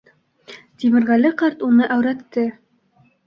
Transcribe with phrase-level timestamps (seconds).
[0.83, 2.47] Тимерғәле ҡарт уны әүрәтте: